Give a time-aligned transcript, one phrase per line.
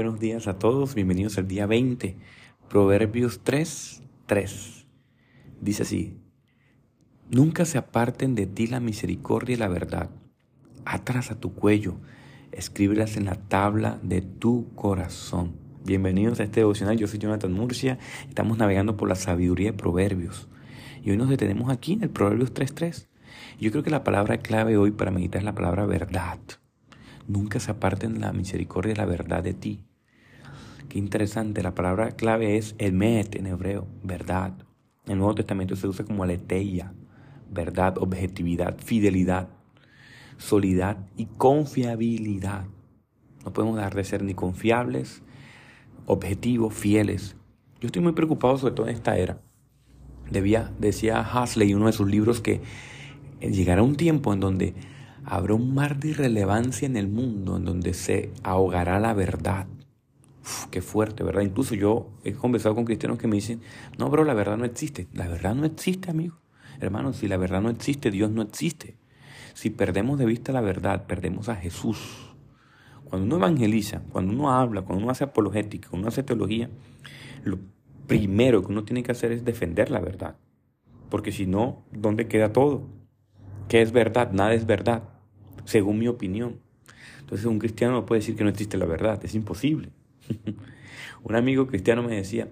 [0.00, 2.16] Buenos días a todos, bienvenidos al día 20,
[2.70, 4.86] Proverbios 3, 3.
[5.60, 6.16] Dice así,
[7.28, 10.08] Nunca se aparten de ti la misericordia y la verdad,
[10.86, 11.96] atras a tu cuello,
[12.50, 15.52] escríbelas en la tabla de tu corazón.
[15.84, 20.48] Bienvenidos a este devocional, yo soy Jonathan Murcia, estamos navegando por la sabiduría de Proverbios.
[21.04, 23.06] Y hoy nos detenemos aquí en el Proverbios 3.3.
[23.60, 26.38] Yo creo que la palabra clave hoy para meditar es la palabra verdad.
[27.28, 29.89] Nunca se aparten la misericordia y la verdad de ti.
[30.90, 34.54] Qué interesante, la palabra clave es emet en hebreo, verdad.
[35.06, 36.92] En el Nuevo Testamento se usa como aletheia,
[37.48, 39.50] verdad, objetividad, fidelidad,
[40.36, 42.64] solidad y confiabilidad.
[43.44, 45.22] No podemos dejar de ser ni confiables,
[46.06, 47.36] objetivos, fieles.
[47.80, 49.40] Yo estoy muy preocupado sobre todo en esta era.
[50.28, 52.62] Debía, decía Hasley en uno de sus libros que
[53.40, 54.74] llegará un tiempo en donde
[55.24, 59.68] habrá un mar de irrelevancia en el mundo en donde se ahogará la verdad.
[60.70, 61.42] Qué fuerte, ¿verdad?
[61.42, 63.60] Incluso yo he conversado con cristianos que me dicen,
[63.98, 65.08] no, bro, la verdad no existe.
[65.12, 66.36] La verdad no existe, amigo.
[66.80, 68.96] Hermano, si la verdad no existe, Dios no existe.
[69.54, 71.98] Si perdemos de vista la verdad, perdemos a Jesús.
[73.04, 76.70] Cuando uno evangeliza, cuando uno habla, cuando uno hace apologética, cuando uno hace teología,
[77.44, 77.58] lo
[78.06, 80.36] primero que uno tiene que hacer es defender la verdad.
[81.10, 82.86] Porque si no, ¿dónde queda todo?
[83.68, 84.32] ¿Qué es verdad?
[84.32, 85.02] Nada es verdad,
[85.64, 86.60] según mi opinión.
[87.18, 89.90] Entonces un cristiano no puede decir que no existe la verdad, es imposible.
[91.22, 92.48] un amigo cristiano me decía,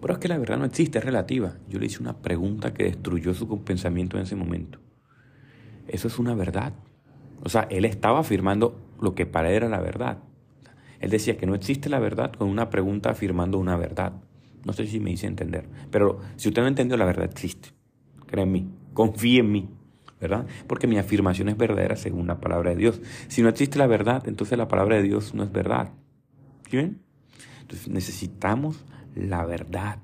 [0.00, 1.56] pero es que la verdad no existe, es relativa.
[1.68, 4.78] Yo le hice una pregunta que destruyó su pensamiento en ese momento.
[5.88, 6.74] Eso es una verdad.
[7.42, 10.18] O sea, él estaba afirmando lo que para él era la verdad.
[11.00, 14.12] Él decía que no existe la verdad con una pregunta afirmando una verdad.
[14.64, 15.68] No sé si me hice entender.
[15.90, 17.70] Pero si usted no entendió, la verdad existe.
[18.26, 18.70] Cree en mí.
[18.94, 19.68] Confíe en mí.
[20.20, 20.46] ¿verdad?
[20.66, 23.00] Porque mi afirmación es verdadera según la palabra de Dios.
[23.28, 25.92] Si no existe la verdad, entonces la palabra de Dios no es verdad.
[26.70, 27.05] ¿Sí ven?
[27.66, 28.84] Entonces necesitamos
[29.16, 29.98] la verdad.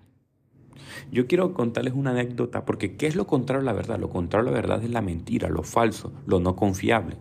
[1.13, 4.01] Yo quiero contarles una anécdota, porque ¿qué es lo contrario a la verdad?
[4.01, 7.19] Lo contrario a la verdad es la mentira, lo falso, lo no confiable.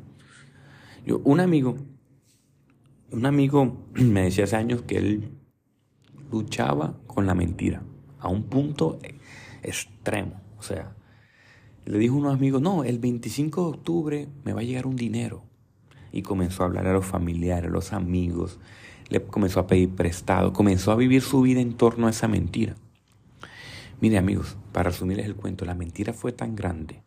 [1.05, 1.77] Yo, un amigo,
[3.11, 5.29] un amigo me decía hace años que él
[6.31, 7.83] luchaba con la mentira
[8.19, 8.97] a un punto
[9.61, 10.41] extremo.
[10.57, 10.95] O sea,
[11.85, 14.95] le dijo a unos amigos, no, el 25 de octubre me va a llegar un
[14.95, 15.43] dinero.
[16.11, 18.59] Y comenzó a hablar a los familiares, a los amigos,
[19.11, 22.75] le comenzó a pedir prestado, comenzó a vivir su vida en torno a esa mentira.
[23.99, 27.03] Mire amigos, para resumirles el cuento, la mentira fue tan grande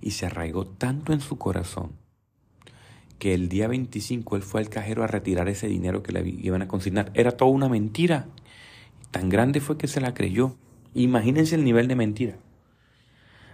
[0.00, 1.92] y se arraigó tanto en su corazón
[3.20, 6.62] que el día 25 él fue al cajero a retirar ese dinero que le iban
[6.62, 7.10] a consignar.
[7.14, 8.26] Era toda una mentira.
[9.12, 10.56] Tan grande fue que se la creyó.
[10.94, 12.36] Imagínense el nivel de mentira.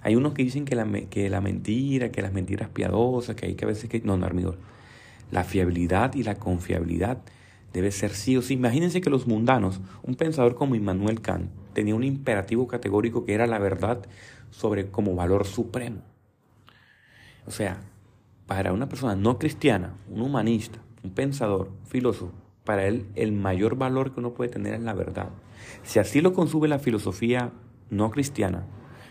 [0.02, 3.54] Hay unos que dicen que la, que la mentira, que las mentiras piadosas, que hay
[3.54, 4.00] que a veces que...
[4.00, 4.56] No, no, amigo.
[5.30, 7.22] La fiabilidad y la confiabilidad
[7.74, 8.54] debe ser sí o sí.
[8.54, 13.46] Imagínense que los mundanos, un pensador como Immanuel Kant, tenía un imperativo categórico que era
[13.46, 14.06] la verdad
[14.50, 16.00] sobre como valor supremo.
[17.46, 17.82] O sea,
[18.46, 22.32] para una persona no cristiana, un humanista, un pensador, un filósofo,
[22.64, 25.30] para él el mayor valor que uno puede tener es la verdad.
[25.82, 27.52] Si así lo consume la filosofía
[27.90, 28.66] no cristiana,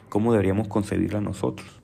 [0.07, 1.81] cómo deberíamos concebirla nosotros.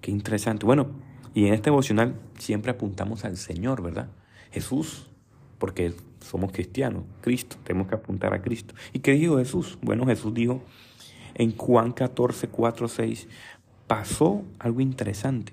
[0.00, 0.64] Qué interesante.
[0.64, 0.86] Bueno,
[1.34, 4.10] y en este devocional siempre apuntamos al Señor, ¿verdad?
[4.52, 5.10] Jesús,
[5.58, 8.74] porque somos cristianos, Cristo, tenemos que apuntar a Cristo.
[8.92, 9.78] ¿Y qué dijo Jesús?
[9.82, 10.62] Bueno, Jesús dijo
[11.34, 13.28] en Juan 14, 4, 6,
[13.86, 15.52] pasó algo interesante.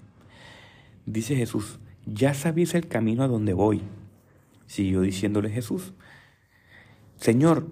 [1.06, 3.82] Dice Jesús, ya sabéis el camino a donde voy.
[4.68, 5.94] Siguió diciéndole Jesús,
[7.18, 7.68] Señor,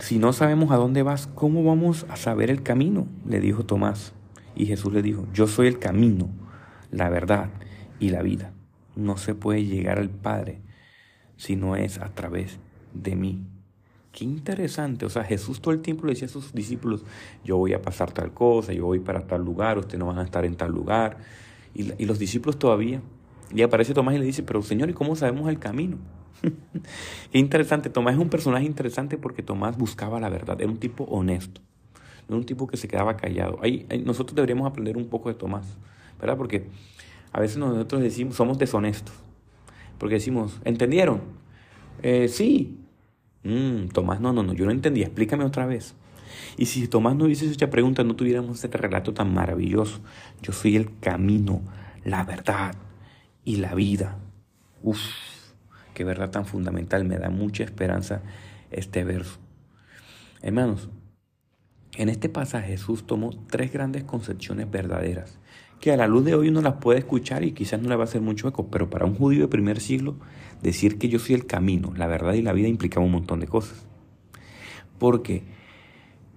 [0.00, 3.06] si no sabemos a dónde vas, ¿cómo vamos a saber el camino?
[3.26, 4.12] Le dijo Tomás.
[4.54, 6.28] Y Jesús le dijo, yo soy el camino,
[6.90, 7.50] la verdad
[7.98, 8.52] y la vida.
[8.96, 10.60] No se puede llegar al Padre
[11.42, 12.60] si no es a través
[12.94, 13.42] de mí.
[14.12, 15.06] Qué interesante.
[15.06, 17.04] O sea, Jesús todo el tiempo le decía a sus discípulos,
[17.44, 20.22] yo voy a pasar tal cosa, yo voy para tal lugar, ustedes no van a
[20.22, 21.16] estar en tal lugar.
[21.74, 23.00] Y, y los discípulos todavía.
[23.52, 25.96] Y aparece Tomás y le dice, pero Señor, ¿y cómo sabemos el camino?
[27.32, 31.04] Qué interesante, Tomás es un personaje interesante porque Tomás buscaba la verdad, era un tipo
[31.04, 31.60] honesto,
[32.28, 33.58] no un tipo que se quedaba callado.
[33.62, 35.66] Ahí, nosotros deberíamos aprender un poco de Tomás,
[36.20, 36.36] ¿verdad?
[36.36, 36.68] Porque
[37.32, 39.14] a veces nosotros decimos, somos deshonestos,
[40.02, 41.20] porque decimos, ¿entendieron?
[42.02, 42.76] Eh, sí.
[43.44, 45.94] Mm, Tomás, no, no, no, yo no entendí, explícame otra vez.
[46.56, 50.00] Y si Tomás no hubiese hecho esta pregunta, no tuviéramos este relato tan maravilloso.
[50.42, 51.62] Yo soy el camino,
[52.04, 52.74] la verdad
[53.44, 54.18] y la vida.
[54.82, 54.98] Uf.
[55.94, 58.22] Qué verdad tan fundamental, me da mucha esperanza
[58.72, 59.38] este verso.
[60.40, 60.90] Hermanos,
[61.96, 65.38] en este pasaje Jesús tomó tres grandes concepciones verdaderas
[65.82, 68.02] que a la luz de hoy uno las puede escuchar y quizás no le va
[68.02, 70.14] a hacer mucho eco, pero para un judío de primer siglo,
[70.62, 73.48] decir que yo soy el camino, la verdad y la vida implicaba un montón de
[73.48, 73.84] cosas.
[75.00, 75.42] Porque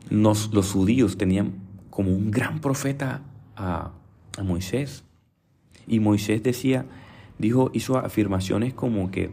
[0.10, 1.54] los judíos tenían
[1.92, 3.22] como un gran profeta
[3.56, 3.92] a,
[4.44, 5.04] Moisés.
[5.86, 6.88] Y Moisés decía,
[7.38, 9.30] dijo, hizo afirmaciones como que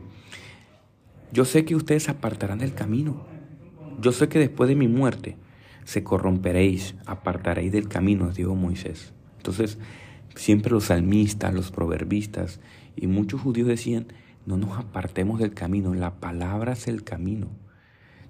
[1.32, 3.24] yo sé que ustedes apartarán del camino.
[3.98, 5.38] Yo sé que después de mi muerte
[5.84, 9.14] se corromperéis, apartaréis del camino, dijo Moisés.
[9.42, 9.76] Entonces,
[10.36, 12.60] siempre los salmistas, los proverbistas
[12.94, 14.06] y muchos judíos decían,
[14.46, 17.48] no nos apartemos del camino, la palabra es el camino.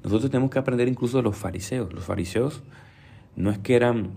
[0.02, 1.92] Nosotros tenemos que aprender incluso de los fariseos.
[1.92, 2.62] Los fariseos
[3.36, 4.12] no es que eran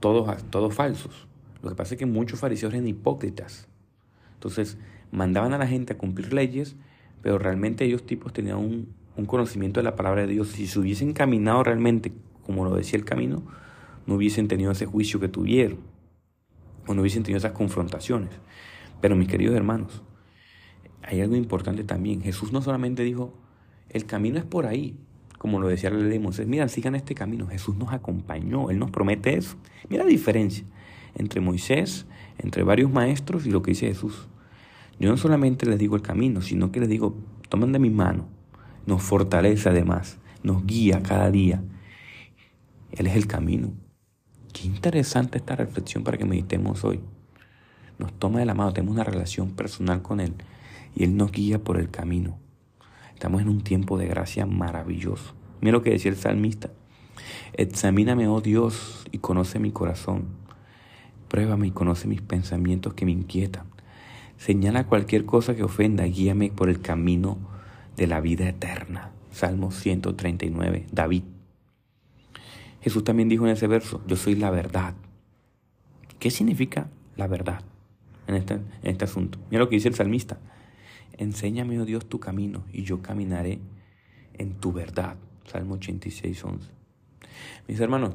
[0.00, 1.28] todos, todos falsos.
[1.62, 3.68] Lo que pasa es que muchos fariseos eran hipócritas.
[4.32, 4.78] Entonces,
[5.12, 6.74] mandaban a la gente a cumplir leyes,
[7.20, 10.48] pero realmente ellos tipos tenían un, conocimiento de la palabra de Dios.
[10.48, 12.14] Si se hubiesen caminado realmente
[12.46, 13.42] como lo decía el camino,
[14.06, 15.89] no hubiesen tenido ese juicio que tuvieron,
[16.86, 18.30] o no hubiesen tenido esas confrontaciones.
[19.00, 20.02] Pero mis queridos hermanos,
[21.02, 22.22] hay algo importante también.
[22.22, 23.34] Jesús no solamente dijo,
[23.88, 24.98] el camino es por ahí,
[25.38, 27.46] como lo decía la ley de Moisés, mira, sigan este camino.
[27.46, 29.56] Jesús nos acompañó, Él nos promete eso.
[29.88, 30.64] Mira la diferencia
[31.14, 32.06] entre Moisés,
[32.38, 34.28] entre varios maestros y lo que dice Jesús.
[34.98, 37.16] Yo no solamente les digo el camino, sino que les digo,
[37.48, 38.28] tomen de mi mano,
[38.86, 41.62] nos fortalece además, nos guía cada día.
[42.92, 43.72] Él es el camino.
[44.52, 47.00] Qué interesante esta reflexión para que meditemos hoy.
[47.98, 50.34] Nos toma de la mano, tenemos una relación personal con Él
[50.94, 52.38] y Él nos guía por el camino.
[53.14, 55.34] Estamos en un tiempo de gracia maravilloso.
[55.60, 56.70] Mira lo que decía el salmista.
[57.52, 60.24] Examíname, oh Dios, y conoce mi corazón.
[61.28, 63.66] Pruébame y conoce mis pensamientos que me inquietan.
[64.38, 67.38] Señala cualquier cosa que ofenda, guíame por el camino
[67.96, 69.12] de la vida eterna.
[69.30, 71.24] Salmo 139, David.
[72.80, 74.94] Jesús también dijo en ese verso, yo soy la verdad.
[76.18, 77.62] ¿Qué significa la verdad
[78.26, 79.38] en este, en este asunto?
[79.50, 80.38] Mira lo que dice el salmista.
[81.18, 83.60] Enséñame, oh Dios, tu camino y yo caminaré
[84.34, 85.16] en tu verdad.
[85.46, 86.70] Salmo 86, 11.
[87.68, 88.14] Mis hermanos,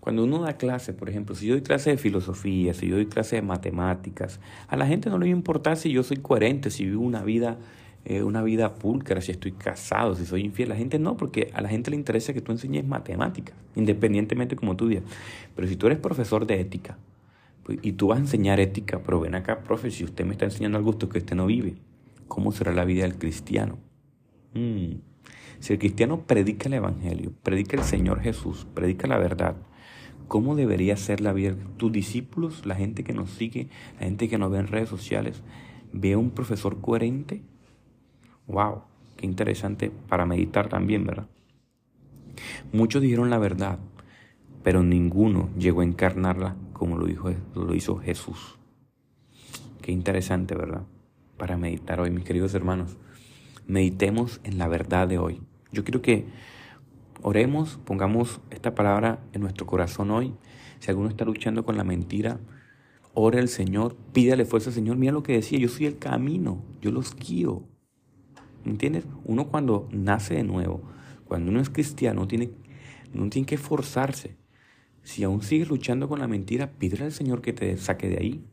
[0.00, 3.06] cuando uno da clase, por ejemplo, si yo doy clase de filosofía, si yo doy
[3.06, 6.70] clase de matemáticas, a la gente no le va a importar si yo soy coherente,
[6.70, 7.58] si vivo una vida,
[8.04, 10.70] eh, una vida pulcra, si estoy casado, si soy infiel.
[10.70, 14.76] La gente no, porque a la gente le interesa que tú enseñes matemáticas, independientemente como
[14.76, 15.04] tú digas.
[15.54, 16.98] Pero si tú eres profesor de ética
[17.64, 20.46] pues, y tú vas a enseñar ética, pero ven acá, profe, si usted me está
[20.46, 21.74] enseñando algo que usted no vive,
[22.26, 23.78] ¿cómo será la vida del cristiano?
[24.54, 25.00] Mm.
[25.60, 29.56] Si el cristiano predica el Evangelio, predica el Señor Jesús, predica la verdad,
[30.28, 31.54] ¿Cómo debería ser la vida?
[31.78, 33.68] Tus discípulos, la gente que nos sigue,
[33.98, 35.42] la gente que nos ve en redes sociales,
[35.94, 37.40] ve a un profesor coherente.
[38.48, 38.82] ¡Wow!
[39.16, 41.28] Qué interesante para meditar también, ¿verdad?
[42.72, 43.78] Muchos dijeron la verdad,
[44.64, 48.58] pero ninguno llegó a encarnarla como lo, dijo, lo hizo Jesús.
[49.80, 50.82] Qué interesante, ¿verdad?
[51.36, 52.96] Para meditar hoy, mis queridos hermanos.
[53.68, 55.40] Meditemos en la verdad de hoy.
[55.70, 56.26] Yo quiero que
[57.20, 60.34] Oremos, pongamos esta palabra en nuestro corazón hoy.
[60.78, 62.38] Si alguno está luchando con la mentira,
[63.12, 64.96] ore al Señor, pídale fuerza al Señor.
[64.96, 67.64] Mira lo que decía, yo soy el camino, yo los guío.
[68.68, 69.04] ¿Entiendes?
[69.24, 70.82] Uno cuando nace de nuevo,
[71.24, 72.50] cuando uno es cristiano, tiene,
[73.14, 74.36] no tiene que esforzarse.
[75.02, 78.44] Si aún sigues luchando con la mentira, pídele al Señor que te saque de ahí.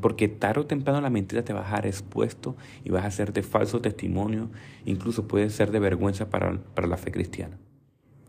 [0.00, 3.32] Porque tarde o temprano la mentira te va a dejar expuesto y vas a ser
[3.32, 4.50] de falso testimonio,
[4.84, 7.56] incluso puede ser de vergüenza para, para la fe cristiana.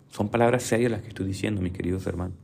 [0.10, 2.38] Son palabras serias las que estoy diciendo, mis queridos hermanos.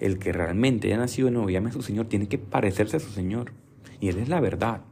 [0.00, 2.96] El que realmente haya nacido de nuevo y ame a su Señor tiene que parecerse
[2.96, 3.52] a su Señor.
[4.00, 4.82] Y Él es la verdad.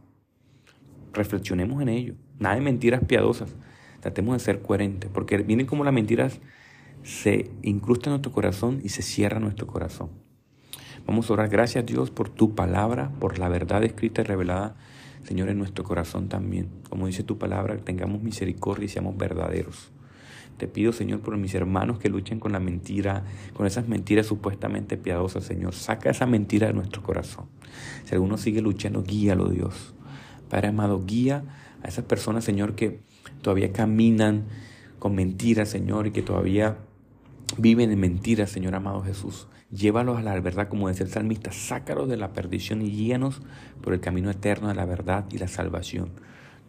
[1.13, 2.15] Reflexionemos en ello.
[2.39, 3.55] Nada de mentiras piadosas.
[4.01, 6.41] Tratemos de ser coherentes, porque vienen como las mentiras
[7.03, 10.11] se incrustan en nuestro corazón y se cierra nuestro corazón.
[11.07, 11.49] Vamos a orar.
[11.49, 14.75] Gracias Dios por tu palabra, por la verdad escrita y revelada,
[15.23, 16.69] Señor, en nuestro corazón también.
[16.89, 19.91] Como dice tu palabra, tengamos misericordia y seamos verdaderos.
[20.57, 23.25] Te pido, Señor, por mis hermanos que luchen con la mentira,
[23.55, 25.75] con esas mentiras supuestamente piadosas, Señor.
[25.75, 27.47] Saca esa mentira de nuestro corazón.
[28.05, 29.95] Si alguno sigue luchando, guíalo, Dios.
[30.49, 31.45] Padre amado, guía
[31.83, 33.01] a esas personas, Señor, que
[33.43, 34.45] todavía caminan
[34.99, 36.79] con mentiras, Señor, y que todavía
[37.59, 39.49] viven en mentiras, Señor amado Jesús.
[39.71, 43.43] Llévalos a la verdad, como decía el salmista, sácalos de la perdición y guíanos
[43.83, 46.11] por el camino eterno de la verdad y la salvación.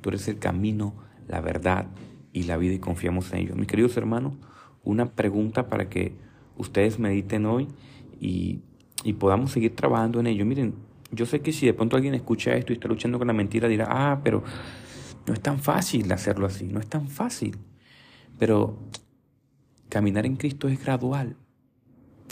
[0.01, 0.96] Tú eres el camino,
[1.27, 1.88] la verdad
[2.34, 3.58] y la vida y confiamos en ellos.
[3.58, 4.34] Mis queridos hermanos,
[4.84, 6.15] una pregunta para que
[6.58, 7.67] ustedes mediten hoy
[8.20, 8.62] y,
[9.03, 10.46] y podamos seguir trabajando en ello.
[10.46, 10.74] Miren,
[11.12, 13.67] yo sé que si de pronto alguien escucha esto y está luchando con la mentira,
[13.67, 14.43] dirá, ah, pero
[15.27, 17.57] no es tan fácil hacerlo así, no es tan fácil.
[18.38, 18.77] Pero
[19.89, 21.38] caminar en Cristo es gradual.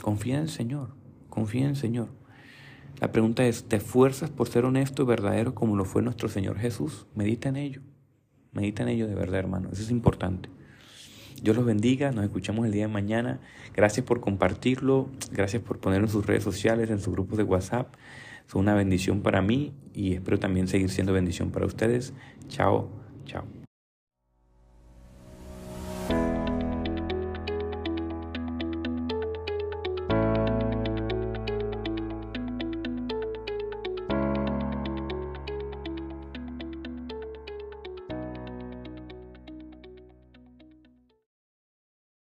[0.02, 0.94] Confía en el Señor,
[1.28, 2.08] confía en el Señor.
[3.00, 6.58] La pregunta es, ¿te esfuerzas por ser honesto y verdadero como lo fue nuestro Señor
[6.58, 7.06] Jesús?
[7.14, 7.80] Medita en ello.
[8.52, 9.70] Medita en ello de verdad, hermano.
[9.72, 10.48] Eso es importante.
[11.42, 13.40] Dios los bendiga, nos escuchamos el día de mañana.
[13.74, 17.94] Gracias por compartirlo, gracias por ponerlo en sus redes sociales, en sus grupos de WhatsApp.
[18.46, 22.12] Son una bendición para mí y espero también seguir siendo bendición para ustedes.
[22.48, 22.88] Chao,
[23.24, 23.44] chao.